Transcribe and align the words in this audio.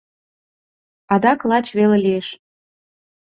Адак 1.13 1.39
лач 1.49 1.65
веле 1.77 1.97
лиеш. 2.05 2.27